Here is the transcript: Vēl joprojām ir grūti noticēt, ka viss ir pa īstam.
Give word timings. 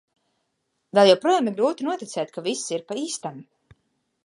Vēl 0.99 1.09
joprojām 1.11 1.51
ir 1.51 1.55
grūti 1.59 1.87
noticēt, 1.89 2.33
ka 2.39 2.45
viss 2.49 2.65
ir 2.77 2.85
pa 2.89 3.01
īstam. 3.05 3.41